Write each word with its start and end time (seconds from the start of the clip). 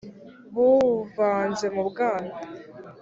buvanze 0.55 1.65
mu 1.75 1.83
bwana 1.89 2.33